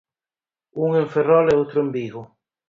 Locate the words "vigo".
1.97-2.23